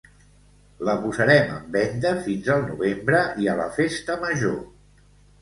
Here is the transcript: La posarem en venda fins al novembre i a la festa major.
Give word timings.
La 0.87 0.95
posarem 1.03 1.51
en 1.55 1.67
venda 1.75 2.13
fins 2.29 2.49
al 2.55 2.65
novembre 2.71 3.21
i 3.45 3.53
a 3.53 3.57
la 3.61 3.69
festa 3.79 4.19
major. 4.27 4.59